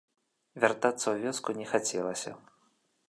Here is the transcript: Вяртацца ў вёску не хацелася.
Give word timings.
Вяртацца 0.63 1.03
ў 1.13 1.27
вёску 1.27 1.57
не 1.59 1.67
хацелася. 1.75 2.31